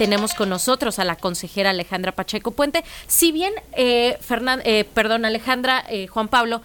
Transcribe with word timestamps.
tenemos 0.00 0.32
con 0.32 0.48
nosotros 0.48 0.98
a 0.98 1.04
la 1.04 1.14
consejera 1.14 1.68
Alejandra 1.68 2.12
Pacheco 2.12 2.52
Puente. 2.52 2.84
Si 3.06 3.32
bien, 3.32 3.52
eh, 3.76 4.16
eh 4.64 4.84
perdón, 4.94 5.26
Alejandra, 5.26 5.84
eh, 5.90 6.06
Juan 6.06 6.28
Pablo, 6.28 6.62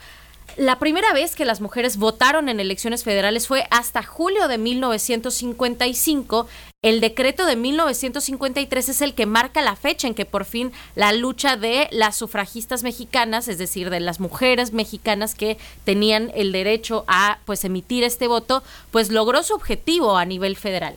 la 0.56 0.80
primera 0.80 1.12
vez 1.12 1.36
que 1.36 1.44
las 1.44 1.60
mujeres 1.60 1.98
votaron 1.98 2.48
en 2.48 2.62
elecciones 2.62 3.04
federales 3.04 3.46
fue 3.46 3.68
hasta 3.72 4.04
julio 4.04 4.48
de 4.48 4.58
1955. 4.58 6.48
El 6.82 7.02
decreto 7.02 7.46
de 7.46 7.58
1953 7.58 8.88
es 8.88 9.02
el 9.02 9.14
que 9.14 9.26
marca 9.26 9.62
la 9.62 9.76
fecha 9.76 10.08
en 10.08 10.16
que 10.16 10.24
por 10.24 10.46
fin 10.46 10.72
la 10.96 11.12
lucha 11.12 11.58
de 11.58 11.90
las 11.92 12.16
sufragistas 12.16 12.84
mexicanas, 12.84 13.50
es 13.50 13.58
decir, 13.58 13.90
de 13.90 14.00
las 14.00 14.22
mujeres 14.22 14.72
mexicanas 14.72 15.36
que 15.36 15.58
tenían 15.84 16.32
el 16.36 16.54
derecho 16.54 17.04
a 17.10 17.40
pues 17.44 17.66
emitir 17.66 18.06
este 18.06 18.30
voto, 18.30 18.64
pues 18.92 19.10
logró 19.10 19.44
su 19.44 19.56
objetivo 19.56 20.16
a 20.16 20.24
nivel 20.24 20.56
federal. 20.56 20.96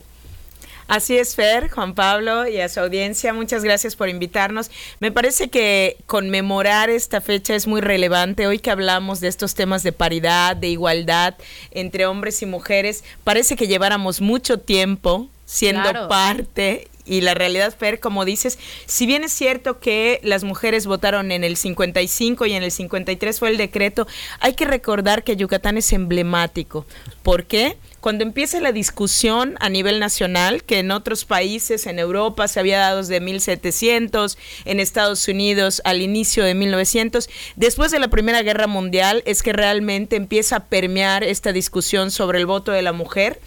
Así 0.89 1.15
es, 1.19 1.35
Fer, 1.35 1.69
Juan 1.69 1.93
Pablo 1.93 2.47
y 2.47 2.59
a 2.61 2.67
su 2.67 2.79
audiencia, 2.79 3.31
muchas 3.31 3.63
gracias 3.63 3.95
por 3.95 4.09
invitarnos. 4.09 4.71
Me 4.99 5.11
parece 5.11 5.49
que 5.49 5.97
conmemorar 6.07 6.89
esta 6.89 7.21
fecha 7.21 7.53
es 7.53 7.67
muy 7.67 7.79
relevante. 7.79 8.47
Hoy 8.47 8.57
que 8.57 8.71
hablamos 8.71 9.19
de 9.19 9.27
estos 9.27 9.53
temas 9.53 9.83
de 9.83 9.91
paridad, 9.91 10.55
de 10.55 10.69
igualdad 10.69 11.35
entre 11.69 12.07
hombres 12.07 12.41
y 12.41 12.47
mujeres, 12.47 13.03
parece 13.23 13.55
que 13.55 13.67
lleváramos 13.67 14.19
mucho 14.19 14.57
tiempo 14.57 15.29
siendo 15.45 16.07
parte 16.07 16.87
y 17.05 17.21
la 17.21 17.35
realidad, 17.35 17.71
Fer, 17.77 17.99
como 17.99 18.25
dices, 18.25 18.57
si 18.87 19.05
bien 19.05 19.23
es 19.23 19.31
cierto 19.31 19.79
que 19.79 20.19
las 20.23 20.43
mujeres 20.43 20.87
votaron 20.87 21.31
en 21.31 21.43
el 21.43 21.55
55 21.55 22.47
y 22.47 22.53
en 22.53 22.63
el 22.63 22.71
53 22.71 23.39
fue 23.39 23.49
el 23.49 23.57
decreto, 23.57 24.07
hay 24.39 24.53
que 24.53 24.65
recordar 24.65 25.23
que 25.23 25.35
Yucatán 25.35 25.77
es 25.77 25.93
emblemático. 25.93 26.85
¿Por 27.21 27.45
qué? 27.45 27.77
Cuando 27.99 28.23
empieza 28.23 28.59
la 28.61 28.71
discusión 28.71 29.55
a 29.59 29.69
nivel 29.69 29.99
nacional, 29.99 30.63
que 30.63 30.79
en 30.79 30.91
otros 30.91 31.25
países, 31.25 31.85
en 31.85 31.99
Europa 31.99 32.47
se 32.47 32.59
había 32.59 32.79
dado 32.79 32.97
desde 32.99 33.19
1700, 33.19 34.37
en 34.65 34.79
Estados 34.79 35.27
Unidos 35.27 35.81
al 35.85 36.01
inicio 36.01 36.43
de 36.43 36.55
1900, 36.55 37.29
después 37.55 37.91
de 37.91 37.99
la 37.99 38.07
Primera 38.07 38.41
Guerra 38.41 38.67
Mundial 38.67 39.23
es 39.25 39.43
que 39.43 39.53
realmente 39.53 40.15
empieza 40.15 40.57
a 40.57 40.65
permear 40.65 41.23
esta 41.23 41.51
discusión 41.51 42.11
sobre 42.11 42.39
el 42.39 42.45
voto 42.45 42.71
de 42.71 42.81
la 42.81 42.93
mujer. 42.93 43.39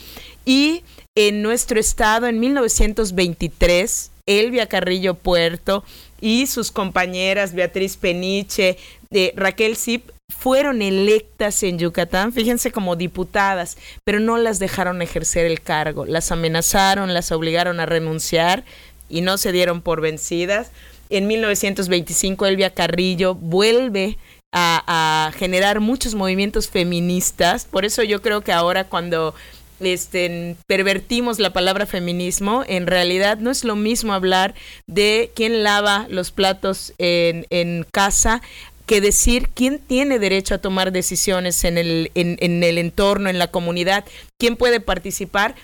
Y 0.45 0.83
en 1.15 1.43
nuestro 1.43 1.79
estado 1.79 2.27
en 2.27 2.41
1923, 2.41 4.11
Elvia 4.27 4.67
Carrillo 4.67 5.15
Puerto 5.15 5.85
y 6.21 6.47
sus 6.47 6.71
compañeras 6.71 7.55
Beatriz 7.55 7.97
Peniche, 7.97 8.79
de 9.11 9.35
Raquel 9.37 9.77
Zip 9.77 10.09
fueron 10.37 10.83
electas 10.83 11.63
en 11.63 11.79
Yucatán, 11.79 12.33
fíjense 12.33 12.73
como 12.73 12.97
diputadas, 12.97 13.77
pero 14.05 14.21
no 14.21 14.39
las 14.39 14.59
dejaron 14.59 15.03
ejercer 15.03 15.47
el 15.47 15.61
cargo, 15.61 16.05
las 16.07 16.33
amenazaron, 16.33 17.15
las 17.15 17.33
obligaron 17.33 17.81
a 17.81 17.87
renunciar 17.87 18.65
y 19.09 19.21
no 19.21 19.39
se 19.39 19.53
dieron 19.53 19.83
por 19.83 20.01
vencidas. 20.01 20.71
En 21.11 21.27
1925 21.27 22.47
Elvia 22.47 22.71
Carrillo 22.71 23.35
vuelve 23.35 24.19
a, 24.53 25.29
a 25.29 25.33
generar 25.33 25.81
muchos 25.81 26.15
movimientos 26.15 26.69
feministas, 26.69 27.65
por 27.65 27.85
eso 27.85 28.03
yo 28.03 28.23
creo 28.23 28.41
que 28.41 28.53
ahora 28.53 28.85
cuando 28.85 29.35
este, 29.81 30.57
pervertimos 30.67 31.39
la 31.39 31.53
palabra 31.53 31.87
feminismo, 31.87 32.65
en 32.67 32.87
realidad 32.87 33.39
no 33.39 33.51
es 33.51 33.65
lo 33.65 33.77
mismo 33.77 34.13
hablar 34.13 34.55
de 34.87 35.31
quién 35.35 35.63
lava 35.63 36.07
los 36.09 36.31
platos 36.31 36.93
en, 36.99 37.47
en 37.51 37.87
casa 37.93 38.43
que 38.87 39.01
decir 39.01 39.49
quién 39.55 39.79
tiene 39.79 40.19
derecho 40.19 40.55
a 40.55 40.59
tomar 40.59 40.93
decisiones 40.93 41.65
en 41.65 41.79
el, 41.79 42.11
en, 42.15 42.63
el 42.63 42.79
entorno, 42.79 43.31
en 43.31 43.39
la 43.39 43.51
comunidad, 43.51 44.05
quién 44.39 44.57
puede 44.57 44.81
participar. 44.81 45.55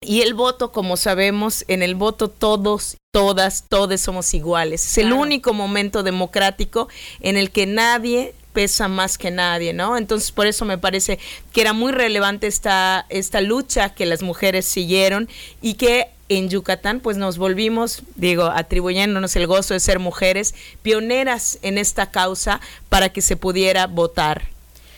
Y 0.00 0.20
el 0.20 0.34
voto, 0.34 0.70
como 0.70 0.96
sabemos, 0.96 1.64
en 1.68 1.82
el 1.82 1.94
voto 1.94 2.28
todos, 2.28 2.98
todas, 3.10 3.64
todos 3.68 4.00
somos 4.00 4.34
iguales. 4.34 4.84
Es 4.84 4.98
el 4.98 5.12
único 5.12 5.54
momento 5.54 6.02
democrático 6.02 6.88
en 7.20 7.36
el 7.36 7.50
que 7.50 7.66
nadie 7.66 8.34
pesa 8.52 8.86
más 8.88 9.18
que 9.18 9.30
nadie, 9.30 9.72
¿no? 9.72 9.96
Entonces, 9.96 10.30
por 10.30 10.46
eso 10.46 10.64
me 10.64 10.78
parece 10.78 11.18
que 11.52 11.60
era 11.62 11.72
muy 11.72 11.90
relevante 11.90 12.46
esta, 12.46 13.04
esta 13.08 13.40
lucha 13.40 13.94
que 13.94 14.06
las 14.06 14.22
mujeres 14.22 14.64
siguieron 14.64 15.28
y 15.60 15.74
que 15.74 16.13
en 16.28 16.48
Yucatán, 16.48 17.00
pues 17.00 17.16
nos 17.16 17.38
volvimos, 17.38 18.02
digo, 18.16 18.44
atribuyéndonos 18.44 19.36
el 19.36 19.46
gozo 19.46 19.74
de 19.74 19.80
ser 19.80 19.98
mujeres, 19.98 20.54
pioneras 20.82 21.58
en 21.62 21.78
esta 21.78 22.10
causa 22.10 22.60
para 22.88 23.10
que 23.10 23.20
se 23.20 23.36
pudiera 23.36 23.86
votar. 23.86 24.53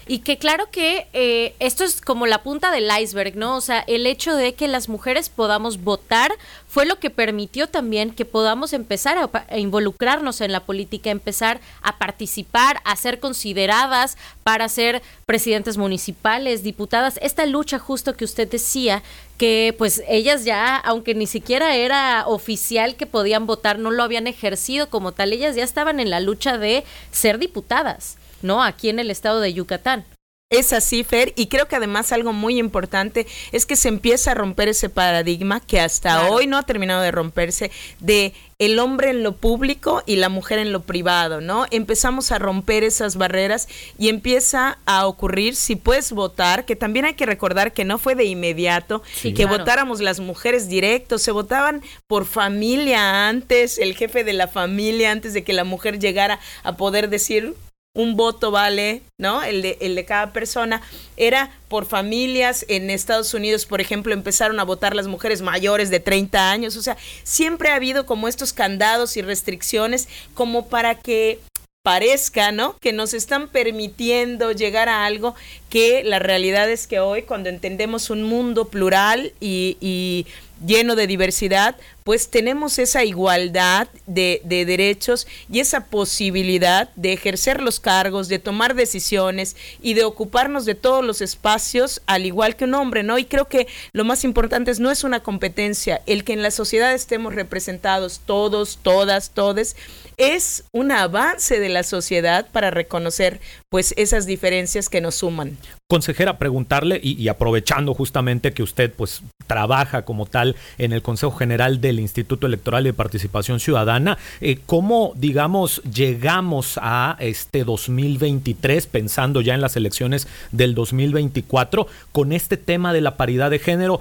Y 0.09 0.21
que 0.21 0.39
claro 0.39 0.71
que 0.71 1.09
eh, 1.12 1.56
esto 1.59 1.83
es 1.83 2.00
como 2.00 2.27
la 2.27 2.44
punta 2.44 2.71
del 2.71 2.89
iceberg, 3.00 3.34
¿no? 3.37 3.56
O 3.56 3.61
sea, 3.61 3.81
el 3.89 4.06
hecho 4.06 4.37
de 4.37 4.55
que 4.55 4.69
las 4.69 4.89
mujeres 4.89 5.28
podamos 5.28 5.83
votar 5.83 6.33
fue 6.69 6.87
lo 6.87 7.00
que 7.00 7.11
permitió 7.11 7.69
también 7.69 8.12
que 8.12 8.25
podamos 8.25 8.72
empezar 8.72 9.19
a, 9.19 9.59
involucrarnos 9.59 10.41
en 10.41 10.53
la 10.53 10.61
política, 10.61 11.11
empezar 11.11 11.61
a 11.83 11.99
participar, 11.99 12.81
a 12.84 12.94
ser 12.94 13.19
consideradas 13.19 14.17
para 14.44 14.69
ser 14.69 15.03
presidentes 15.27 15.77
municipales, 15.77 16.62
diputadas. 16.62 17.19
Esta 17.21 17.44
lucha 17.44 17.81
justo 17.81 18.17
que 18.17 18.25
usted 18.25 18.49
decía, 18.49 19.03
que 19.38 19.75
pues 19.77 20.03
ellas 20.09 20.44
ya, 20.44 20.77
aunque 20.77 21.15
ni 21.15 21.27
siquiera 21.27 21.75
era 21.75 22.27
oficial 22.27 22.97
que 22.97 23.06
podían 23.06 23.47
votar, 23.47 23.78
no 23.78 23.91
lo 23.91 24.03
habían 24.03 24.27
ejercido 24.27 24.88
como 24.88 25.12
tal, 25.12 25.33
ellas 25.33 25.56
ya 25.56 25.65
estaban 25.65 26.00
en 26.00 26.11
la 26.11 26.21
lucha 26.21 26.59
de 26.59 26.84
ser 27.11 27.38
diputadas. 27.38 28.17
¿No? 28.42 28.62
Aquí 28.62 28.88
en 28.88 28.98
el 28.98 29.10
estado 29.10 29.41
de 29.41 29.52
Yucatán. 29.52 30.04
Es 30.48 30.72
así, 30.72 31.02
Fer, 31.02 31.32
y 31.34 31.48
creo 31.48 31.66
que 31.66 31.74
además 31.74 32.12
algo 32.12 32.32
muy 32.32 32.60
importante 32.60 33.26
es 33.50 33.66
que 33.66 33.74
se 33.74 33.88
empieza 33.88 34.30
a 34.30 34.34
romper 34.34 34.69
ese 34.69 34.88
paradigma 34.88 35.58
que 35.58 35.80
hasta 35.80 36.28
hoy 36.28 36.46
no 36.46 36.56
ha 36.56 36.62
terminado 36.62 37.02
de 37.02 37.10
romperse 37.10 37.72
de 37.98 38.32
el 38.60 38.78
hombre 38.78 39.10
en 39.10 39.25
lo 39.25 39.32
público 39.34 40.04
y 40.06 40.14
la 40.14 40.28
mujer 40.28 40.60
en 40.60 40.70
lo 40.70 40.82
privado, 40.82 41.41
¿no? 41.41 41.66
Empezamos 41.72 42.30
a 42.30 42.38
romper 42.38 42.84
esas 42.84 43.16
barreras 43.16 43.66
y 43.98 44.08
empieza 44.08 44.78
a 44.86 45.08
ocurrir 45.08 45.56
si 45.56 45.75
puedes 45.75 46.12
votar, 46.12 46.64
que 46.64 46.76
también 46.76 47.06
hay 47.06 47.14
que 47.14 47.26
recordar 47.26 47.72
que 47.72 47.84
no 47.84 47.98
fue 47.98 48.14
de 48.14 48.26
inmediato, 48.26 49.02
que 49.20 49.46
votáramos 49.46 50.00
las 50.00 50.20
mujeres 50.20 50.69
directos, 50.69 51.22
se 51.22 51.32
votaban 51.32 51.82
por 52.06 52.25
familia 52.25 53.26
antes, 53.26 53.78
el 53.78 53.96
jefe 53.96 54.22
de 54.22 54.32
la 54.32 54.46
familia 54.46 55.10
antes 55.10 55.34
de 55.34 55.42
que 55.42 55.52
la 55.52 55.64
mujer 55.64 55.98
llegara 55.98 56.38
a 56.62 56.76
poder 56.76 57.10
decir 57.10 57.56
un 57.96 58.14
voto 58.14 58.50
vale, 58.50 59.02
¿no? 59.18 59.42
El 59.42 59.62
de, 59.62 59.78
el 59.80 59.94
de 59.94 60.04
cada 60.04 60.32
persona. 60.32 60.82
Era 61.16 61.50
por 61.68 61.86
familias. 61.86 62.64
En 62.68 62.90
Estados 62.90 63.32
Unidos, 63.34 63.64
por 63.64 63.80
ejemplo, 63.80 64.12
empezaron 64.12 64.60
a 64.60 64.64
votar 64.64 64.94
las 64.94 65.08
mujeres 65.08 65.40
mayores 65.40 65.90
de 65.90 65.98
30 65.98 66.50
años. 66.50 66.76
O 66.76 66.82
sea, 66.82 66.96
siempre 67.24 67.70
ha 67.70 67.74
habido 67.74 68.04
como 68.06 68.28
estos 68.28 68.52
candados 68.52 69.16
y 69.16 69.22
restricciones 69.22 70.08
como 70.34 70.68
para 70.68 70.94
que 70.94 71.40
parezca, 71.82 72.52
¿no? 72.52 72.76
Que 72.80 72.92
nos 72.92 73.14
están 73.14 73.48
permitiendo 73.48 74.52
llegar 74.52 74.90
a 74.90 75.06
algo 75.06 75.34
que 75.70 76.04
la 76.04 76.18
realidad 76.18 76.68
es 76.68 76.86
que 76.86 77.00
hoy, 77.00 77.22
cuando 77.22 77.48
entendemos 77.48 78.10
un 78.10 78.24
mundo 78.24 78.66
plural 78.66 79.32
y, 79.40 79.78
y 79.80 80.26
lleno 80.66 80.96
de 80.96 81.06
diversidad, 81.06 81.76
pues 82.06 82.31
tenemos 82.31 82.78
esa 82.78 83.03
igualdad 83.03 83.89
de, 84.06 84.41
de, 84.44 84.65
derechos 84.65 85.27
y 85.50 85.59
esa 85.59 85.87
posibilidad 85.87 86.89
de 86.94 87.12
ejercer 87.12 87.61
los 87.61 87.81
cargos, 87.81 88.28
de 88.28 88.39
tomar 88.39 88.77
decisiones 88.77 89.56
y 89.83 89.94
de 89.94 90.05
ocuparnos 90.05 90.65
de 90.67 90.77
todos 90.77 91.05
los 91.05 91.21
espacios 91.21 92.00
al 92.06 92.25
igual 92.25 92.55
que 92.55 92.62
un 92.62 92.75
hombre, 92.75 93.03
¿no? 93.03 93.19
Y 93.19 93.25
creo 93.25 93.49
que 93.49 93.67
lo 93.91 94.05
más 94.05 94.22
importante 94.22 94.71
es 94.71 94.78
no 94.78 94.93
es 94.93 95.03
una 95.03 95.25
competencia, 95.25 96.00
el 96.06 96.22
que 96.22 96.33
en 96.33 96.43
la 96.43 96.53
sociedad 96.53 96.94
estemos 96.94 97.34
representados 97.34 98.21
todos, 98.25 98.78
todas, 98.84 99.31
todes, 99.31 99.75
es 100.17 100.65
un 100.73 100.93
avance 100.93 101.61
de 101.61 101.69
la 101.69 101.83
sociedad 101.83 102.47
para 102.50 102.71
reconocer 102.71 103.41
pues 103.69 103.93
esas 103.97 104.27
diferencias 104.27 104.88
que 104.88 105.00
nos 105.00 105.17
suman. 105.17 105.59
Consejera, 105.88 106.38
preguntarle 106.38 106.99
y, 107.03 107.28
aprovechando 107.28 107.94
justamente 107.94 108.53
que 108.53 108.62
usted 108.62 108.93
pues 108.93 109.23
trabaja 109.47 110.05
como 110.05 110.27
tal 110.27 110.56
en 110.78 110.93
el 110.93 111.03
Consejo 111.03 111.33
General 111.33 111.81
del 111.81 111.95
Instituto 111.98 112.46
Electoral 112.46 112.84
de 112.84 112.93
Participación 112.93 113.60
Ciudadana, 113.60 114.19
eh, 114.40 114.58
¿cómo 114.66 115.12
digamos 115.16 115.82
llegamos 115.82 116.78
a 116.82 117.16
este 117.20 117.64
2023 117.64 118.87
pensando 118.87 119.40
ya 119.40 119.54
en 119.54 119.60
las 119.60 119.76
elecciones 119.76 120.28
del 120.52 120.75
2024 120.75 121.87
con 122.12 122.32
este 122.32 122.56
tema 122.56 122.93
de 122.93 123.00
la 123.00 123.16
paridad 123.16 123.50
de 123.50 123.58
género 123.58 124.00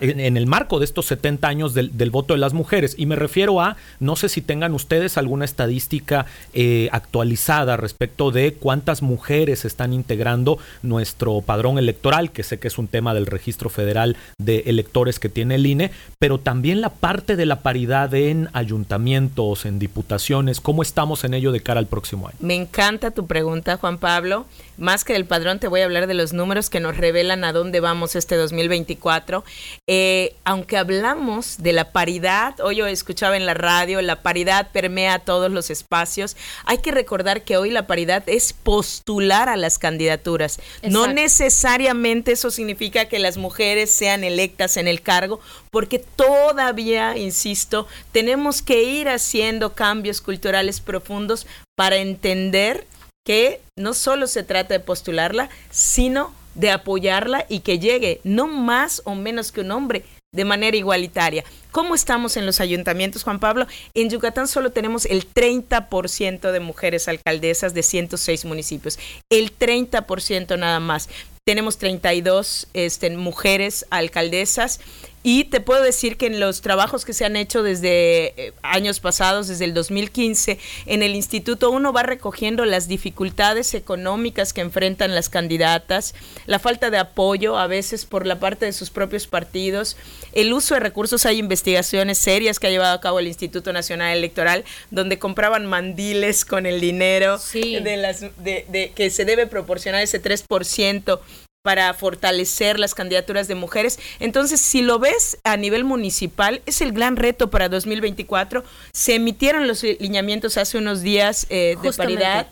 en, 0.00 0.36
el 0.36 0.46
marco 0.46 0.78
de 0.78 0.84
estos 0.84 1.06
70 1.06 1.48
años 1.48 1.74
del, 1.74 2.10
voto 2.10 2.34
de 2.34 2.40
las 2.40 2.52
mujeres? 2.52 2.94
Y 2.98 3.06
me 3.06 3.16
refiero 3.16 3.60
a, 3.60 3.76
no 4.00 4.16
sé 4.16 4.28
si 4.28 4.40
tengan 4.40 4.74
ustedes 4.74 5.18
alguna 5.18 5.44
estadística 5.44 6.26
eh, 6.52 6.88
actualizada 6.92 7.76
respecto 7.76 8.30
de 8.30 8.54
cuántas 8.54 9.02
mujeres 9.02 9.64
están 9.64 9.92
integrando 9.92 10.58
nuestro 10.82 11.40
padrón 11.40 11.78
electoral, 11.78 12.30
que 12.30 12.42
sé 12.42 12.58
que 12.58 12.68
es 12.68 12.78
un 12.78 12.88
tema 12.88 13.14
del 13.14 13.26
registro 13.26 13.70
federal 13.70 14.16
de 14.38 14.64
electores 14.66 15.18
que 15.18 15.28
tiene 15.28 15.56
el 15.56 15.66
INE, 15.66 15.90
pero 16.18 16.38
también 16.38 16.80
la 16.80 16.90
parte 16.90 17.33
de 17.36 17.46
la 17.46 17.60
paridad 17.60 18.12
en 18.14 18.48
ayuntamientos, 18.52 19.64
en 19.64 19.78
diputaciones, 19.78 20.60
¿cómo 20.60 20.82
estamos 20.82 21.24
en 21.24 21.34
ello 21.34 21.52
de 21.52 21.60
cara 21.60 21.80
al 21.80 21.86
próximo 21.86 22.28
año? 22.28 22.36
Me 22.40 22.54
encanta 22.54 23.10
tu 23.10 23.26
pregunta, 23.26 23.76
Juan 23.76 23.98
Pablo. 23.98 24.46
más 24.76 25.04
que 25.04 25.12
del 25.12 25.24
padrón, 25.24 25.60
te 25.60 25.68
voy 25.68 25.82
a 25.82 25.84
hablar 25.84 26.08
de 26.08 26.14
los 26.14 26.32
números 26.32 26.68
que 26.68 26.80
nos 26.80 26.96
revelan 26.96 27.44
a 27.44 27.52
dónde 27.52 27.78
vamos 27.78 28.16
este 28.16 28.34
2024. 28.34 29.44
Eh, 29.86 30.34
aunque 30.44 30.76
hablamos 30.76 31.58
de 31.58 31.72
la 31.72 31.92
paridad, 31.92 32.58
hoy 32.60 32.76
yo 32.76 32.86
escuchaba 32.86 33.36
en 33.36 33.46
la 33.46 33.54
radio, 33.54 34.02
la 34.02 34.22
paridad 34.22 34.70
permea 34.72 35.20
todos 35.20 35.52
los 35.52 35.70
espacios, 35.70 36.36
hay 36.64 36.78
que 36.78 36.90
recordar 36.90 37.42
que 37.42 37.56
hoy 37.56 37.70
la 37.70 37.86
paridad 37.86 38.24
es 38.26 38.52
postular 38.52 39.48
a 39.48 39.56
las 39.56 39.78
candidaturas. 39.78 40.58
No 40.82 41.06
necesariamente 41.06 42.32
eso 42.32 42.50
significa 42.50 43.04
que 43.06 43.18
las 43.18 43.36
mujeres 43.36 43.90
sean 43.90 44.24
electas 44.24 44.76
en 44.76 44.88
el 44.88 45.02
cargo, 45.02 45.40
porque 45.74 45.98
todavía, 45.98 47.18
insisto, 47.18 47.88
tenemos 48.12 48.62
que 48.62 48.84
ir 48.84 49.08
haciendo 49.08 49.72
cambios 49.72 50.20
culturales 50.20 50.80
profundos 50.80 51.48
para 51.74 51.96
entender 51.96 52.86
que 53.26 53.60
no 53.76 53.92
solo 53.92 54.28
se 54.28 54.44
trata 54.44 54.74
de 54.74 54.78
postularla, 54.78 55.50
sino 55.72 56.32
de 56.54 56.70
apoyarla 56.70 57.44
y 57.48 57.58
que 57.58 57.80
llegue 57.80 58.20
no 58.22 58.46
más 58.46 59.02
o 59.04 59.16
menos 59.16 59.50
que 59.50 59.62
un 59.62 59.72
hombre 59.72 60.04
de 60.32 60.44
manera 60.44 60.76
igualitaria. 60.76 61.42
¿Cómo 61.72 61.96
estamos 61.96 62.36
en 62.36 62.46
los 62.46 62.60
ayuntamientos, 62.60 63.24
Juan 63.24 63.40
Pablo? 63.40 63.66
En 63.94 64.10
Yucatán 64.10 64.46
solo 64.46 64.70
tenemos 64.70 65.06
el 65.06 65.28
30% 65.28 66.52
de 66.52 66.60
mujeres 66.60 67.08
alcaldesas 67.08 67.74
de 67.74 67.82
106 67.82 68.44
municipios. 68.44 68.96
El 69.28 69.58
30% 69.58 70.56
nada 70.56 70.78
más. 70.78 71.08
Tenemos 71.44 71.78
32 71.78 72.68
este, 72.74 73.10
mujeres 73.10 73.86
alcaldesas 73.90 74.80
y 75.26 75.44
te 75.44 75.60
puedo 75.60 75.82
decir 75.82 76.18
que 76.18 76.26
en 76.26 76.38
los 76.38 76.60
trabajos 76.60 77.06
que 77.06 77.14
se 77.14 77.24
han 77.24 77.34
hecho 77.34 77.62
desde 77.62 78.34
eh, 78.36 78.52
años 78.62 79.00
pasados, 79.00 79.48
desde 79.48 79.64
el 79.64 79.72
2015, 79.72 80.58
en 80.84 81.02
el 81.02 81.14
instituto 81.14 81.70
uno 81.70 81.94
va 81.94 82.02
recogiendo 82.02 82.66
las 82.66 82.88
dificultades 82.88 83.72
económicas 83.72 84.52
que 84.52 84.60
enfrentan 84.60 85.14
las 85.14 85.30
candidatas, 85.30 86.14
la 86.44 86.58
falta 86.58 86.90
de 86.90 86.98
apoyo 86.98 87.56
a 87.56 87.66
veces 87.66 88.04
por 88.04 88.26
la 88.26 88.38
parte 88.38 88.66
de 88.66 88.74
sus 88.74 88.90
propios 88.90 89.26
partidos, 89.26 89.96
el 90.34 90.52
uso 90.52 90.74
de 90.74 90.80
recursos, 90.80 91.24
hay 91.24 91.38
investigaciones 91.38 92.18
serias 92.18 92.60
que 92.60 92.66
ha 92.66 92.70
llevado 92.70 92.94
a 92.94 93.00
cabo 93.00 93.18
el 93.18 93.26
Instituto 93.26 93.72
Nacional 93.72 94.14
Electoral, 94.14 94.64
donde 94.90 95.18
compraban 95.18 95.64
mandiles 95.64 96.44
con 96.44 96.66
el 96.66 96.82
dinero 96.82 97.38
de 97.54 97.96
las, 97.96 98.20
de, 98.20 98.66
de, 98.68 98.92
que 98.94 99.08
se 99.08 99.24
debe 99.24 99.46
proporcionar 99.46 100.02
ese 100.02 100.22
3% 100.22 101.18
para 101.64 101.94
fortalecer 101.94 102.78
las 102.78 102.94
candidaturas 102.94 103.48
de 103.48 103.54
mujeres. 103.54 103.98
Entonces, 104.20 104.60
si 104.60 104.82
lo 104.82 104.98
ves 104.98 105.38
a 105.44 105.56
nivel 105.56 105.82
municipal, 105.82 106.60
es 106.66 106.82
el 106.82 106.92
gran 106.92 107.16
reto 107.16 107.48
para 107.48 107.70
2024. 107.70 108.62
Se 108.92 109.14
emitieron 109.14 109.66
los 109.66 109.82
lineamientos 109.82 110.58
hace 110.58 110.76
unos 110.76 111.00
días 111.00 111.46
eh, 111.48 111.76
de 111.82 111.92
paridad 111.94 112.48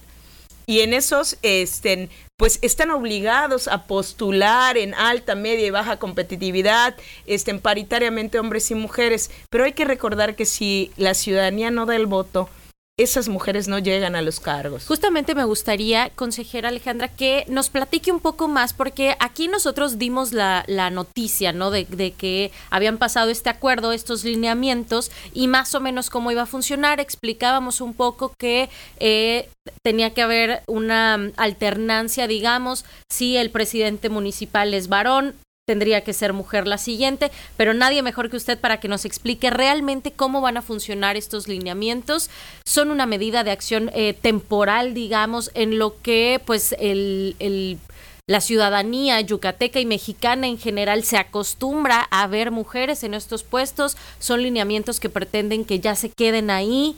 y 0.64 0.80
en 0.80 0.94
esos 0.94 1.36
estén 1.42 2.08
pues 2.38 2.58
están 2.62 2.90
obligados 2.90 3.68
a 3.68 3.84
postular 3.84 4.78
en 4.78 4.94
alta, 4.94 5.34
media 5.34 5.66
y 5.66 5.70
baja 5.70 5.98
competitividad, 5.98 6.96
estén 7.26 7.60
paritariamente 7.60 8.38
hombres 8.38 8.70
y 8.70 8.74
mujeres, 8.74 9.30
pero 9.50 9.64
hay 9.64 9.72
que 9.72 9.84
recordar 9.84 10.34
que 10.34 10.46
si 10.46 10.90
la 10.96 11.12
ciudadanía 11.12 11.70
no 11.70 11.84
da 11.84 11.94
el 11.94 12.06
voto, 12.06 12.48
esas 12.98 13.28
mujeres 13.28 13.68
no 13.68 13.78
llegan 13.78 14.16
a 14.16 14.22
los 14.22 14.38
cargos. 14.38 14.86
Justamente 14.86 15.34
me 15.34 15.44
gustaría, 15.44 16.10
consejera 16.10 16.68
Alejandra, 16.68 17.08
que 17.08 17.44
nos 17.48 17.70
platique 17.70 18.12
un 18.12 18.20
poco 18.20 18.48
más, 18.48 18.74
porque 18.74 19.16
aquí 19.18 19.48
nosotros 19.48 19.98
dimos 19.98 20.32
la, 20.32 20.64
noticia, 20.90 21.52
¿no? 21.52 21.70
De, 21.70 21.86
que 22.12 22.50
habían 22.70 22.98
pasado 22.98 23.30
este 23.30 23.48
acuerdo, 23.48 23.92
estos 23.92 24.24
lineamientos, 24.24 25.10
y 25.32 25.48
más 25.48 25.74
o 25.74 25.80
menos 25.80 26.10
cómo 26.10 26.30
iba 26.30 26.42
a 26.42 26.46
funcionar. 26.46 27.00
Explicábamos 27.00 27.80
un 27.80 27.94
poco 27.94 28.34
que 28.38 28.68
eh, 29.00 29.48
tenía 29.82 30.12
que 30.12 30.22
haber 30.22 30.62
una 30.66 31.32
alternancia, 31.36 32.26
digamos, 32.26 32.84
si 33.10 33.38
el 33.38 33.50
presidente 33.50 34.10
municipal 34.10 34.74
es 34.74 34.88
varón, 34.88 35.34
tendría 35.64 36.02
que 36.02 36.12
ser 36.12 36.32
mujer 36.32 36.66
la 36.66 36.76
siguiente, 36.76 37.30
pero 37.56 37.72
nadie 37.72 38.02
mejor 38.02 38.30
que 38.30 38.36
usted 38.36 38.58
para 38.58 38.80
que 38.80 38.88
nos 38.88 39.04
explique 39.04 39.48
realmente 39.50 40.10
cómo 40.10 40.40
van 40.40 40.56
a 40.56 40.62
funcionar 40.62 41.16
estos 41.16 41.46
lineamientos. 41.46 42.30
Son 42.64 42.90
una 42.90 43.06
medida 43.06 43.44
de 43.44 43.52
acción 43.52 43.90
eh, 43.94 44.12
temporal, 44.12 44.92
digamos, 44.92 45.52
en 45.54 45.78
lo 45.78 46.00
que 46.02 46.40
pues 46.44 46.74
el, 46.80 47.78
la 48.26 48.40
ciudadanía 48.40 49.20
yucateca 49.20 49.78
y 49.78 49.86
mexicana 49.86 50.48
en 50.48 50.58
general 50.58 51.04
se 51.04 51.16
acostumbra 51.16 52.08
a 52.10 52.26
ver 52.26 52.50
mujeres 52.50 53.04
en 53.04 53.14
estos 53.14 53.44
puestos, 53.44 53.96
son 54.18 54.42
lineamientos 54.42 54.98
que 54.98 55.10
pretenden 55.10 55.64
que 55.64 55.78
ya 55.78 55.94
se 55.94 56.10
queden 56.10 56.50
ahí, 56.50 56.96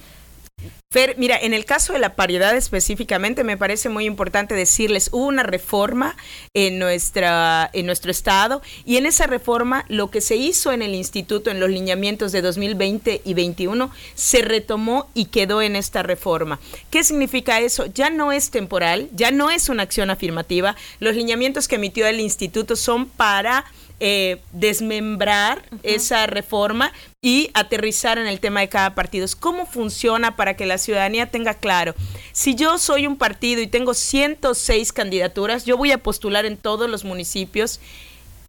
Fer, 0.94 1.16
mira, 1.18 1.36
en 1.36 1.54
el 1.54 1.64
caso 1.64 1.92
de 1.92 1.98
la 1.98 2.14
paridad 2.14 2.56
específicamente, 2.56 3.42
me 3.42 3.56
parece 3.56 3.88
muy 3.88 4.04
importante 4.04 4.54
decirles, 4.54 5.08
hubo 5.10 5.26
una 5.26 5.42
reforma 5.42 6.16
en, 6.54 6.78
nuestra, 6.78 7.68
en 7.72 7.86
nuestro 7.86 8.12
estado 8.12 8.62
y 8.84 8.96
en 8.96 9.04
esa 9.04 9.26
reforma 9.26 9.84
lo 9.88 10.12
que 10.12 10.20
se 10.20 10.36
hizo 10.36 10.70
en 10.70 10.82
el 10.82 10.94
instituto, 10.94 11.50
en 11.50 11.58
los 11.58 11.68
lineamientos 11.68 12.30
de 12.30 12.42
2020 12.42 13.22
y 13.24 13.34
21, 13.34 13.90
se 14.14 14.42
retomó 14.42 15.08
y 15.14 15.24
quedó 15.24 15.62
en 15.62 15.74
esta 15.74 16.04
reforma. 16.04 16.60
¿Qué 16.90 17.02
significa 17.02 17.58
eso? 17.58 17.86
Ya 17.86 18.08
no 18.08 18.30
es 18.30 18.50
temporal, 18.50 19.08
ya 19.16 19.32
no 19.32 19.50
es 19.50 19.68
una 19.68 19.82
acción 19.82 20.10
afirmativa. 20.10 20.76
Los 21.00 21.16
lineamientos 21.16 21.66
que 21.66 21.74
emitió 21.74 22.06
el 22.06 22.20
instituto 22.20 22.76
son 22.76 23.06
para 23.06 23.64
eh, 24.00 24.40
desmembrar 24.52 25.62
esa 25.84 26.26
reforma 26.26 26.92
y 27.22 27.50
aterrizar 27.54 28.18
en 28.18 28.26
el 28.26 28.40
tema 28.40 28.60
de 28.60 28.68
cada 28.68 28.94
partido. 28.94 29.26
¿Cómo 29.38 29.66
funciona 29.66 30.34
para 30.36 30.56
que 30.56 30.66
la 30.66 30.78
ciudadanía 30.84 31.30
tenga 31.30 31.54
claro? 31.54 31.94
Si 32.32 32.54
yo 32.54 32.78
soy 32.78 33.06
un 33.06 33.16
partido 33.16 33.60
y 33.60 33.66
tengo 33.66 33.94
106 33.94 34.92
candidaturas, 34.92 35.64
yo 35.64 35.76
voy 35.76 35.92
a 35.92 36.02
postular 36.02 36.46
en 36.46 36.56
todos 36.56 36.88
los 36.88 37.04
municipios. 37.04 37.80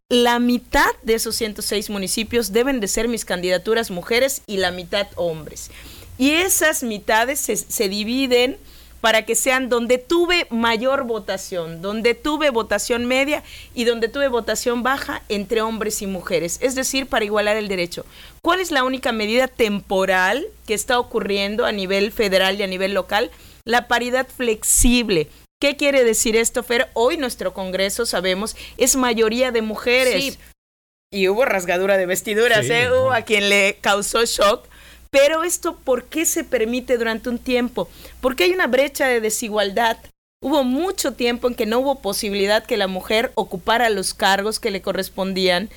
La 0.09 0.39
mitad 0.39 0.89
de 1.01 1.15
esos 1.15 1.35
106 1.35 1.89
municipios 1.89 2.51
deben 2.51 2.79
de 2.79 2.87
ser 2.87 3.07
mis 3.07 3.25
candidaturas 3.25 3.89
mujeres 3.89 4.41
y 4.45 4.57
la 4.57 4.71
mitad 4.71 5.07
hombres. 5.15 5.71
Y 6.17 6.31
esas 6.31 6.83
mitades 6.83 7.39
se, 7.39 7.55
se 7.55 7.89
dividen 7.89 8.57
para 9.01 9.23
que 9.23 9.35
sean 9.35 9.69
donde 9.69 9.97
tuve 9.97 10.47
mayor 10.49 11.03
votación, 11.03 11.81
donde 11.81 12.15
tuve 12.15 12.49
votación 12.49 13.05
media 13.05 13.43
y 13.73 13.83
donde 13.83 14.07
tuve 14.07 14.27
votación 14.27 14.83
baja 14.83 15.21
entre 15.29 15.61
hombres 15.61 16.01
y 16.01 16.07
mujeres, 16.07 16.57
es 16.61 16.75
decir, 16.75 17.07
para 17.07 17.25
igualar 17.25 17.57
el 17.57 17.67
derecho. 17.67 18.05
¿Cuál 18.41 18.59
es 18.59 18.71
la 18.71 18.83
única 18.83 19.11
medida 19.11 19.47
temporal 19.47 20.47
que 20.65 20.73
está 20.73 20.99
ocurriendo 20.99 21.65
a 21.65 21.71
nivel 21.71 22.11
federal 22.11 22.59
y 22.59 22.63
a 22.63 22.67
nivel 22.67 22.93
local? 22.93 23.31
La 23.63 23.87
paridad 23.87 24.27
flexible. 24.27 25.27
¿Qué 25.61 25.77
quiere 25.77 26.03
decir 26.03 26.35
esto, 26.35 26.63
Fer? 26.63 26.89
Hoy 26.93 27.17
nuestro 27.17 27.53
Congreso, 27.53 28.05
sabemos, 28.05 28.55
es 28.77 28.95
mayoría 28.95 29.51
de 29.51 29.61
mujeres. 29.61 30.37
Y 31.11 31.27
hubo 31.29 31.45
rasgadura 31.45 31.97
de 31.97 32.05
vestiduras, 32.05 32.69
¿eh? 32.69 32.89
Hubo 32.91 33.13
a 33.13 33.21
quien 33.21 33.49
le 33.49 33.77
causó 33.81 34.25
shock 34.25 34.67
pero 35.15 35.43
esto, 35.43 35.77
¿por 35.77 36.03
qué 36.03 36.25
se 36.25 36.43
permite 36.43 36.97
durante 36.97 37.29
un 37.29 37.39
tiempo? 37.39 37.87
Porque 38.19 38.43
hay 38.43 38.51
una 38.51 38.67
brecha 38.67 39.07
de 39.07 39.21
desigualdad. 39.21 39.97
Hubo 40.41 40.65
mucho 40.65 41.13
tiempo 41.13 41.47
en 41.47 41.55
que 41.55 41.65
no 41.65 41.79
hubo 41.79 42.01
posibilidad 42.01 42.65
que 42.65 42.75
la 42.75 42.87
mujer 42.87 43.31
ocupara 43.35 43.89
los 43.89 44.13
cargos 44.13 44.59
que 44.59 44.71
le 44.71 44.81
correspondían 44.81 45.69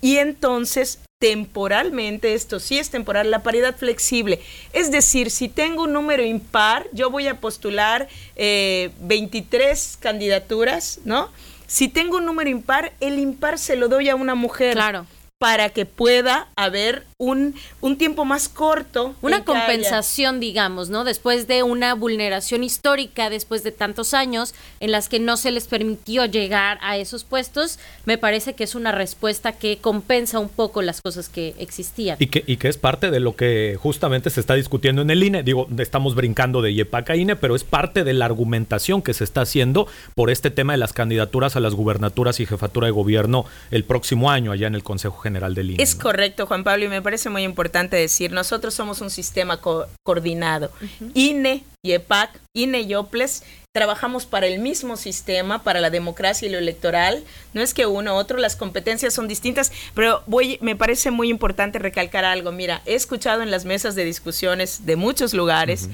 y 0.00 0.16
entonces 0.16 1.00
temporalmente, 1.18 2.32
esto 2.32 2.58
sí 2.58 2.78
es 2.78 2.88
temporal, 2.88 3.30
la 3.30 3.42
paridad 3.42 3.76
flexible. 3.76 4.40
Es 4.72 4.90
decir, 4.90 5.30
si 5.30 5.50
tengo 5.50 5.82
un 5.82 5.92
número 5.92 6.24
impar, 6.24 6.86
yo 6.92 7.10
voy 7.10 7.28
a 7.28 7.38
postular 7.38 8.08
23 8.36 8.38
eh, 8.38 9.98
candidaturas, 10.00 11.00
¿no? 11.04 11.30
Si 11.66 11.88
tengo 11.88 12.16
un 12.16 12.24
número 12.24 12.48
impar, 12.48 12.94
el 13.00 13.18
impar 13.18 13.58
se 13.58 13.76
lo 13.76 13.88
doy 13.88 14.08
a 14.08 14.14
una 14.14 14.34
mujer. 14.34 14.72
Claro 14.72 15.06
para 15.38 15.68
que 15.70 15.84
pueda 15.84 16.48
haber 16.56 17.05
un, 17.18 17.54
un 17.80 17.96
tiempo 17.96 18.26
más 18.26 18.48
corto. 18.48 19.14
Una 19.22 19.42
compensación, 19.42 20.38
digamos, 20.38 20.90
¿no? 20.90 21.02
Después 21.04 21.46
de 21.46 21.62
una 21.62 21.94
vulneración 21.94 22.62
histórica, 22.62 23.30
después 23.30 23.62
de 23.62 23.72
tantos 23.72 24.12
años 24.12 24.54
en 24.80 24.92
las 24.92 25.08
que 25.08 25.18
no 25.18 25.38
se 25.38 25.50
les 25.50 25.66
permitió 25.66 26.26
llegar 26.26 26.78
a 26.82 26.98
esos 26.98 27.24
puestos, 27.24 27.78
me 28.04 28.18
parece 28.18 28.52
que 28.52 28.64
es 28.64 28.74
una 28.74 28.92
respuesta 28.92 29.52
que 29.52 29.78
compensa 29.78 30.38
un 30.38 30.50
poco 30.50 30.82
las 30.82 31.00
cosas 31.00 31.30
que 31.30 31.54
existían. 31.58 32.18
Y 32.20 32.26
que, 32.26 32.44
y 32.46 32.58
que 32.58 32.68
es 32.68 32.76
parte 32.76 33.10
de 33.10 33.20
lo 33.20 33.34
que 33.34 33.78
justamente 33.80 34.28
se 34.28 34.40
está 34.40 34.54
discutiendo 34.54 35.00
en 35.00 35.08
el 35.08 35.22
INE. 35.22 35.42
Digo, 35.42 35.68
estamos 35.78 36.14
brincando 36.14 36.60
de 36.60 36.74
YEPAC 36.74 37.10
a 37.10 37.16
INE, 37.16 37.36
pero 37.36 37.56
es 37.56 37.64
parte 37.64 38.04
de 38.04 38.12
la 38.12 38.26
argumentación 38.26 39.00
que 39.00 39.14
se 39.14 39.24
está 39.24 39.40
haciendo 39.40 39.88
por 40.14 40.30
este 40.30 40.50
tema 40.50 40.74
de 40.74 40.78
las 40.78 40.92
candidaturas 40.92 41.56
a 41.56 41.60
las 41.60 41.72
gubernaturas 41.72 42.40
y 42.40 42.46
jefatura 42.46 42.88
de 42.88 42.90
gobierno 42.90 43.46
el 43.70 43.84
próximo 43.84 44.30
año 44.30 44.52
allá 44.52 44.66
en 44.66 44.74
el 44.74 44.82
Consejo 44.82 45.16
General 45.16 45.54
del 45.54 45.70
INE. 45.70 45.82
Es 45.82 45.94
correcto, 45.94 46.44
Juan 46.46 46.62
Pablo, 46.62 46.84
y 46.84 46.88
me 46.88 47.05
parece 47.06 47.30
muy 47.30 47.44
importante 47.44 47.94
decir, 47.94 48.32
nosotros 48.32 48.74
somos 48.74 49.00
un 49.00 49.10
sistema 49.10 49.60
coordinado. 49.60 50.72
INE 51.14 51.62
y 51.84 51.92
EPAC, 51.92 52.40
INE 52.52 52.80
y 52.80 52.96
OPLES, 52.96 53.44
trabajamos 53.72 54.26
para 54.26 54.48
el 54.48 54.58
mismo 54.58 54.96
sistema, 54.96 55.62
para 55.62 55.80
la 55.80 55.90
democracia 55.90 56.48
y 56.48 56.50
lo 56.50 56.58
electoral. 56.58 57.22
No 57.54 57.62
es 57.62 57.74
que 57.74 57.86
uno 57.86 58.14
u 58.14 58.16
otro, 58.16 58.38
las 58.38 58.56
competencias 58.56 59.14
son 59.14 59.28
distintas, 59.28 59.70
pero 59.94 60.24
voy, 60.26 60.58
me 60.60 60.74
parece 60.74 61.12
muy 61.12 61.28
importante 61.28 61.78
recalcar 61.78 62.24
algo. 62.24 62.50
Mira, 62.50 62.82
he 62.86 62.96
escuchado 62.96 63.40
en 63.42 63.52
las 63.52 63.64
mesas 63.64 63.94
de 63.94 64.04
discusiones 64.04 64.84
de 64.84 64.96
muchos 64.96 65.32
lugares 65.32 65.88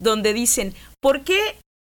donde 0.00 0.32
dicen, 0.32 0.74
¿por 1.00 1.22
qué 1.22 1.38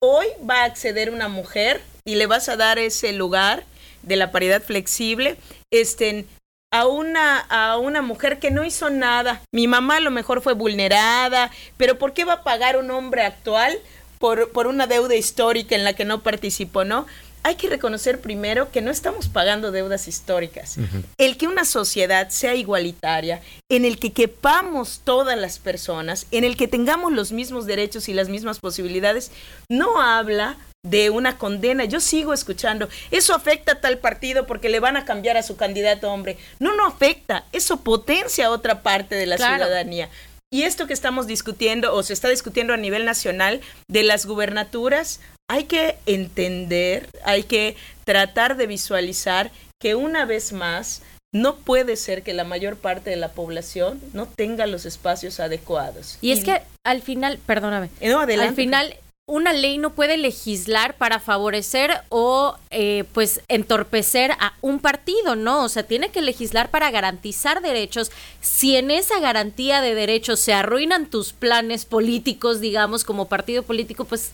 hoy 0.03 0.27
va 0.49 0.63
a 0.63 0.65
acceder 0.65 1.11
una 1.11 1.29
mujer 1.29 1.83
y 2.07 2.15
le 2.15 2.27
vas 2.27 2.49
a 2.49 2.57
dar 2.57 2.79
ese 2.79 3.13
lugar 3.13 3.67
de 4.01 4.17
la 4.17 4.33
paridad 4.33 4.63
flexible, 4.63 5.37
estén 5.71 6.27
a 6.73 6.87
una, 6.87 7.39
a 7.39 7.79
una 7.79 8.03
mujer 8.03 8.39
que 8.39 8.51
no 8.51 8.65
hizo 8.65 8.91
nada. 8.91 9.43
Mi 9.53 9.67
mamá 9.67 9.97
a 9.97 10.01
lo 10.01 10.11
mejor 10.11 10.41
fue 10.41 10.55
vulnerada, 10.55 11.51
pero 11.77 11.99
¿por 11.99 12.13
qué 12.13 12.25
va 12.25 12.35
a 12.35 12.43
pagar 12.43 12.77
un 12.77 12.91
hombre 12.91 13.23
actual 13.23 13.77
por, 14.19 14.51
por 14.51 14.67
una 14.67 14.87
deuda 14.87 15.17
histórica 15.17 15.75
en 15.75 15.85
la 15.85 15.95
que 15.95 16.05
no 16.05 16.21
participó, 16.21 16.85
no? 16.85 17.07
hay 17.43 17.55
que 17.55 17.69
reconocer 17.69 18.21
primero 18.21 18.71
que 18.71 18.83
no 18.83 18.91
estamos 18.91 19.29
pagando 19.29 19.73
deudas 19.73 20.09
históricas. 20.09 20.77
El 21.17 21.37
que 21.37 21.47
una 21.47 21.65
sociedad 21.65 22.29
sea 22.29 22.55
igualitaria, 22.55 23.41
en 23.71 23.85
el 23.85 23.99
que 23.99 24.13
quepamos 24.13 25.01
todas 25.05 25.39
las 25.39 25.59
personas, 25.59 26.27
en 26.31 26.45
el 26.45 26.57
que 26.57 26.69
tengamos 26.69 27.13
los 27.13 27.33
mismos 27.33 27.67
derechos 27.67 28.09
y 28.09 28.15
las 28.15 28.29
mismas 28.29 28.59
posibilidades, 28.59 29.33
no 29.71 30.03
habla 30.03 30.59
de 30.83 31.11
una 31.11 31.39
condena. 31.39 31.85
Yo 31.85 32.01
sigo 32.01 32.33
escuchando, 32.33 32.89
eso 33.11 33.35
afecta 33.35 33.73
a 33.73 33.81
tal 33.81 33.99
partido 33.99 34.47
porque 34.47 34.69
le 34.69 34.81
van 34.81 34.97
a 34.97 35.05
cambiar 35.05 35.37
a 35.37 35.43
su 35.43 35.57
candidato 35.57 36.11
hombre. 36.11 36.39
No, 36.59 36.75
no 36.75 36.87
afecta, 36.87 37.45
eso 37.53 37.81
potencia 37.81 38.47
a 38.47 38.51
otra 38.51 38.83
parte 38.83 39.15
de 39.15 39.27
la 39.27 39.37
ciudadanía. 39.37 40.09
Y 40.53 40.63
esto 40.63 40.87
que 40.87 40.95
estamos 40.95 41.27
discutiendo 41.29 41.95
o 41.95 42.03
se 42.03 42.13
está 42.13 42.29
discutiendo 42.29 42.73
a 42.73 42.77
nivel 42.77 43.05
nacional 43.05 43.61
de 43.89 44.03
las 44.03 44.27
gubernaturas, 44.27 45.21
hay 45.49 45.65
que 45.65 45.97
entender, 46.07 47.09
hay 47.25 47.45
que 47.45 47.77
tratar 48.05 48.57
de 48.57 48.67
visualizar 48.67 49.53
que 49.81 49.95
una 49.95 50.25
vez 50.25 50.53
más 50.53 51.03
no 51.33 51.57
puede 51.57 51.95
ser 51.95 52.25
que 52.25 52.35
la 52.35 52.43
mayor 52.43 52.77
parte 52.77 53.11
de 53.11 53.17
la 53.17 53.29
población 53.29 54.01
no 54.13 54.27
tenga 54.27 54.67
los 54.67 54.87
espacios 54.87 55.39
adecuados. 55.39 56.19
Y, 56.21 56.33
es 56.33 56.43
que 56.43 56.63
al 56.85 57.03
final, 57.03 57.39
perdóname, 57.47 57.89
no, 58.01 58.21
adelante. 58.21 58.49
al 58.49 58.55
final 58.57 58.97
una 59.31 59.53
ley 59.53 59.79
no 59.79 59.91
puede 59.91 60.17
legislar 60.17 60.97
para 60.97 61.21
favorecer 61.21 61.93
o 62.09 62.57
eh, 62.71 63.05
pues 63.13 63.43
entorpecer 63.47 64.33
a 64.33 64.55
un 64.61 64.81
partido, 64.81 65.37
¿no? 65.37 65.65
O 65.65 65.69
sea, 65.69 65.85
tiene 65.85 66.11
que 66.11 66.21
legislar 66.21 66.69
para 66.71 66.91
garantizar 66.91 67.63
derechos. 67.63 68.11
Si 68.41 68.75
en 68.75 68.91
esa 68.91 69.21
garantía 69.21 69.81
de 69.83 69.95
derechos 69.95 70.41
se 70.41 70.53
arruinan 70.53 71.09
tus 71.09 71.33
planes 71.33 71.85
políticos, 71.85 72.61
digamos, 72.61 73.05
como 73.05 73.29
partido 73.29 73.63
político, 73.63 74.05
pues 74.05 74.33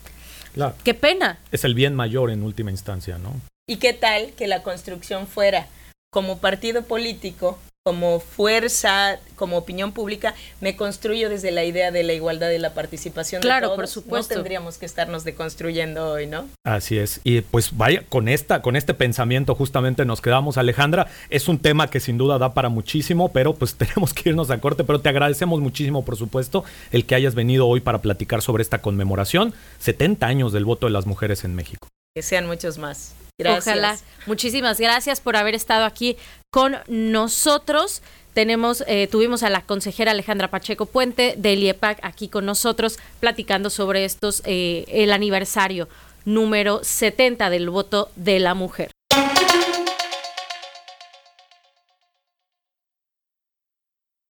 Qué 0.83 0.95
pena. 0.95 1.37
Es 1.51 1.63
el 1.63 1.75
bien 1.75 1.93
mayor 1.93 2.31
en 2.31 2.41
última 2.41 2.71
instancia, 2.71 3.19
¿no? 3.19 3.39
¿Y 3.69 3.77
qué 3.77 3.93
tal 3.93 4.31
que 4.33 4.47
la 4.47 4.63
construcción 4.63 5.27
fuera 5.27 5.67
como 6.11 6.39
partido 6.39 6.81
político, 6.81 7.59
como 7.87 8.19
fuerza, 8.19 9.17
como 9.37 9.55
opinión 9.55 9.93
pública, 9.93 10.35
me 10.59 10.75
construyo 10.75 11.29
desde 11.29 11.51
la 11.51 11.63
idea 11.63 11.89
de 11.89 12.03
la 12.03 12.11
igualdad 12.11 12.49
y 12.49 12.57
la 12.57 12.73
participación 12.73 13.41
claro, 13.41 13.69
de 13.69 13.75
por 13.77 13.87
supuesto. 13.87 14.33
No 14.33 14.41
tendríamos 14.41 14.77
que 14.77 14.85
estarnos 14.85 15.23
deconstruyendo 15.23 16.11
hoy, 16.11 16.27
¿no? 16.27 16.49
Así 16.65 16.97
es. 16.97 17.21
Y 17.23 17.39
pues 17.39 17.77
vaya, 17.77 18.03
con 18.09 18.27
esta, 18.27 18.61
con 18.61 18.75
este 18.75 18.93
pensamiento 18.93 19.55
justamente 19.55 20.03
nos 20.03 20.19
quedamos, 20.19 20.57
Alejandra. 20.57 21.07
Es 21.29 21.47
un 21.47 21.59
tema 21.59 21.89
que 21.89 22.01
sin 22.01 22.17
duda 22.17 22.37
da 22.37 22.53
para 22.53 22.67
muchísimo, 22.67 23.31
pero 23.31 23.55
pues 23.55 23.75
tenemos 23.77 24.13
que 24.13 24.31
irnos 24.31 24.51
a 24.51 24.57
corte. 24.57 24.83
Pero 24.83 24.99
te 24.99 25.07
agradecemos 25.07 25.61
muchísimo, 25.61 26.03
por 26.03 26.17
supuesto, 26.17 26.65
el 26.91 27.05
que 27.05 27.15
hayas 27.15 27.35
venido 27.35 27.67
hoy 27.67 27.79
para 27.79 28.01
platicar 28.01 28.41
sobre 28.41 28.63
esta 28.63 28.81
conmemoración, 28.81 29.53
70 29.79 30.27
años 30.27 30.51
del 30.51 30.65
voto 30.65 30.87
de 30.87 30.91
las 30.91 31.05
mujeres 31.05 31.45
en 31.45 31.55
México. 31.55 31.87
Que 32.13 32.21
sean 32.21 32.47
muchos 32.47 32.79
más. 32.79 33.15
Ojalá. 33.45 33.97
Muchísimas 34.25 34.79
gracias 34.79 35.21
por 35.21 35.35
haber 35.35 35.53
estado 35.53 35.85
aquí 35.85 36.17
con 36.49 36.77
nosotros. 36.87 38.01
Tenemos, 38.33 38.83
eh, 38.87 39.07
tuvimos 39.07 39.43
a 39.43 39.49
la 39.49 39.61
consejera 39.61 40.11
Alejandra 40.11 40.49
Pacheco 40.49 40.87
Puente 40.87 41.35
del 41.37 41.61
IEPAC 41.63 41.99
aquí 42.01 42.29
con 42.29 42.45
nosotros 42.45 42.97
platicando 43.19 43.69
sobre 43.69 44.05
estos, 44.05 44.41
eh, 44.45 44.85
el 44.89 45.11
aniversario 45.11 45.87
número 46.25 46.83
70 46.83 47.49
del 47.49 47.69
voto 47.69 48.09
de 48.15 48.39
la 48.39 48.53
mujer. 48.53 48.91